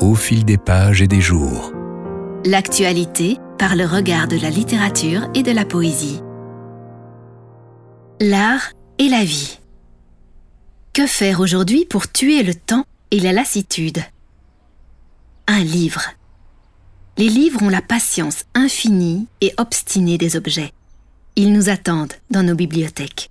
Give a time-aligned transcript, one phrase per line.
[0.00, 1.72] au fil des pages et des jours.
[2.44, 6.20] L'actualité par le regard de la littérature et de la poésie.
[8.20, 9.58] L'art et la vie.
[10.92, 13.98] Que faire aujourd'hui pour tuer le temps et la lassitude?
[15.46, 16.02] Un livre.
[17.16, 20.72] Les livres ont la patience infinie et obstinée des objets.
[21.36, 23.30] Ils nous attendent dans nos bibliothèques.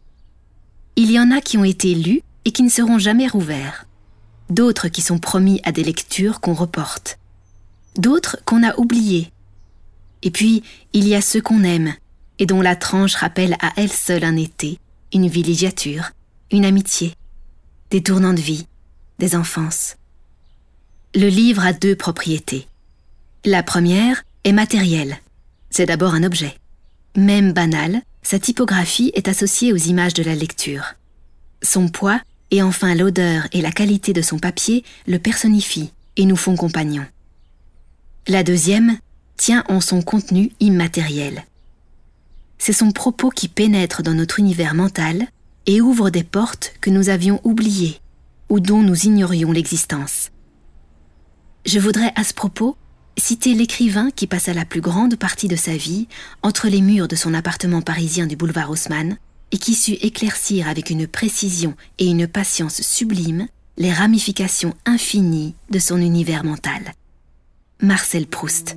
[0.95, 3.85] Il y en a qui ont été lus et qui ne seront jamais rouverts.
[4.49, 7.17] D'autres qui sont promis à des lectures qu'on reporte.
[7.97, 9.31] D'autres qu'on a oubliés.
[10.21, 10.63] Et puis,
[10.93, 11.93] il y a ceux qu'on aime
[12.39, 14.79] et dont la tranche rappelle à elle seule un été,
[15.13, 16.11] une villégiature,
[16.51, 17.15] une amitié,
[17.89, 18.67] des tournants de vie,
[19.19, 19.97] des enfances.
[21.15, 22.67] Le livre a deux propriétés.
[23.45, 25.17] La première est matérielle.
[25.69, 26.57] C'est d'abord un objet.
[27.15, 30.95] Même banal, sa typographie est associée aux images de la lecture.
[31.61, 32.19] Son poids
[32.51, 37.05] et enfin l'odeur et la qualité de son papier le personnifient et nous font compagnons.
[38.27, 38.97] La deuxième
[39.37, 41.45] tient en son contenu immatériel.
[42.57, 45.27] C'est son propos qui pénètre dans notre univers mental
[45.65, 47.99] et ouvre des portes que nous avions oubliées
[48.49, 50.29] ou dont nous ignorions l'existence.
[51.65, 52.77] Je voudrais à ce propos
[53.17, 56.07] citer l'écrivain qui passa la plus grande partie de sa vie
[56.41, 59.17] entre les murs de son appartement parisien du boulevard Haussmann
[59.53, 65.79] et qui sut éclaircir avec une précision et une patience sublimes les ramifications infinies de
[65.79, 66.93] son univers mental.
[67.79, 68.75] Marcel Proust.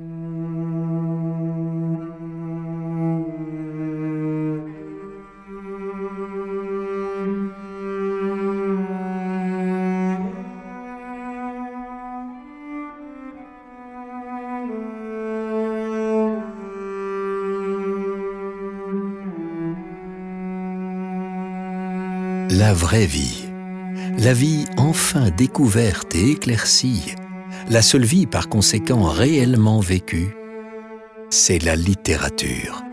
[22.49, 23.43] La vraie vie.
[24.17, 27.13] La vie enfin découverte et éclaircie.
[27.69, 30.33] La seule vie par conséquent réellement vécue,
[31.29, 32.83] c'est la littérature.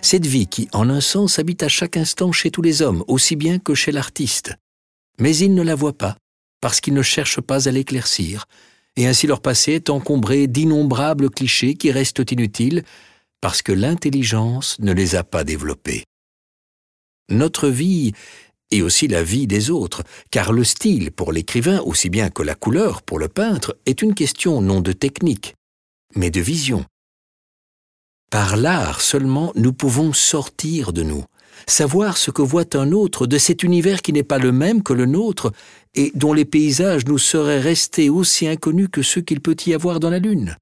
[0.00, 3.36] Cette vie qui, en un sens, habite à chaque instant chez tous les hommes, aussi
[3.36, 4.54] bien que chez l'artiste.
[5.18, 6.16] Mais ils ne la voient pas,
[6.62, 8.46] parce qu'ils ne cherchent pas à l'éclaircir,
[8.96, 12.84] et ainsi leur passé est encombré d'innombrables clichés qui restent inutiles,
[13.42, 16.04] parce que l'intelligence ne les a pas développés
[17.30, 18.12] notre vie
[18.70, 22.54] et aussi la vie des autres, car le style pour l'écrivain, aussi bien que la
[22.54, 25.54] couleur pour le peintre, est une question non de technique,
[26.14, 26.84] mais de vision.
[28.30, 31.24] Par l'art seulement nous pouvons sortir de nous,
[31.66, 34.92] savoir ce que voit un autre de cet univers qui n'est pas le même que
[34.92, 35.52] le nôtre
[35.94, 39.98] et dont les paysages nous seraient restés aussi inconnus que ceux qu'il peut y avoir
[39.98, 40.56] dans la Lune.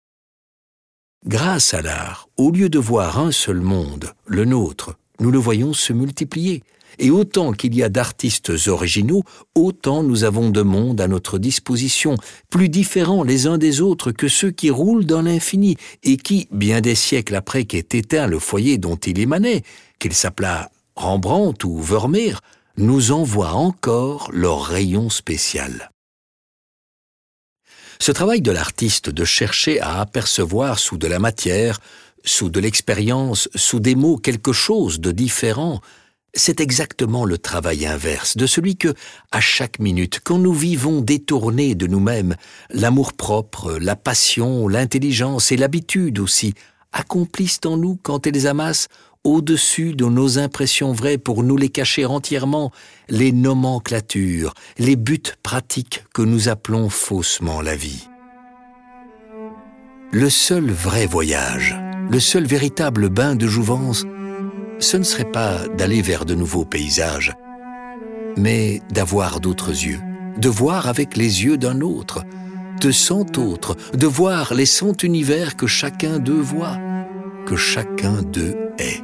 [1.26, 5.72] Grâce à l'art, au lieu de voir un seul monde, le nôtre, nous le voyons
[5.72, 6.62] se multiplier.
[6.98, 9.22] Et autant qu'il y a d'artistes originaux,
[9.54, 12.16] autant nous avons de monde à notre disposition,
[12.50, 16.80] plus différents les uns des autres que ceux qui roulent dans l'infini, et qui, bien
[16.80, 19.62] des siècles après qu'ait éteint le foyer dont il émanait,
[19.98, 22.40] qu'il s'appela Rembrandt ou Vermeer,
[22.76, 25.90] nous envoient encore leur rayon spécial.
[28.00, 31.80] Ce travail de l'artiste de chercher à apercevoir sous de la matière
[32.24, 35.80] sous de l'expérience, sous des mots quelque chose de différent,
[36.34, 38.94] c'est exactement le travail inverse de celui que,
[39.32, 42.36] à chaque minute, quand nous vivons détournés de nous-mêmes,
[42.70, 46.54] l'amour-propre, la passion, l'intelligence et l'habitude aussi
[46.92, 48.88] accomplissent en nous quand elles amassent
[49.24, 52.72] au-dessus de nos impressions vraies pour nous les cacher entièrement,
[53.08, 58.08] les nomenclatures, les buts pratiques que nous appelons faussement la vie.
[60.12, 61.76] Le seul vrai voyage,
[62.10, 64.04] le seul véritable bain de jouvence,
[64.78, 67.34] ce ne serait pas d'aller vers de nouveaux paysages,
[68.36, 70.00] mais d'avoir d'autres yeux,
[70.36, 72.24] de voir avec les yeux d'un autre,
[72.80, 76.78] de cent autres, de voir les cent univers que chacun d'eux voit,
[77.47, 79.02] que chacun d'eux est.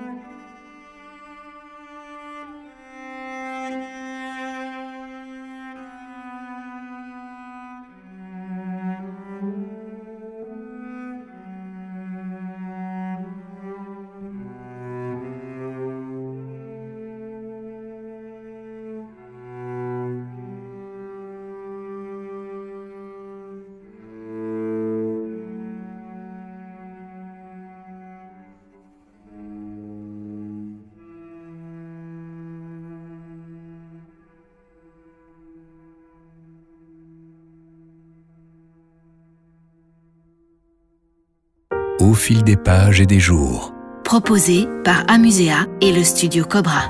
[42.04, 43.72] au fil des pages et des jours.
[44.04, 46.82] Proposé par Amusea et le studio Cobra.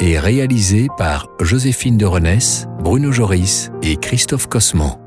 [0.00, 4.98] Et réalisé par Joséphine de Renesse, Bruno Joris et Christophe Cosman.